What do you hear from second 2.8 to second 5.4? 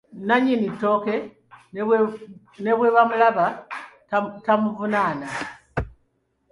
bwamulaba tamuvunaana.